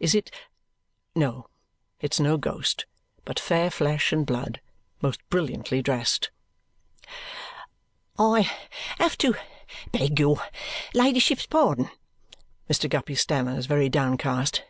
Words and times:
Is 0.00 0.12
it? 0.12 0.32
No, 1.14 1.46
it's 2.00 2.18
no 2.18 2.36
ghost, 2.36 2.86
but 3.24 3.38
fair 3.38 3.70
flesh 3.70 4.12
and 4.12 4.26
blood, 4.26 4.60
most 5.00 5.20
brilliantly 5.30 5.82
dressed. 5.82 6.32
"I 8.18 8.40
have 8.98 9.16
to 9.18 9.36
beg 9.92 10.18
your 10.18 10.42
ladyship's 10.94 11.46
pardon," 11.46 11.90
Mr. 12.68 12.90
Guppy 12.90 13.14
stammers, 13.14 13.66
very 13.66 13.88
downcast. 13.88 14.64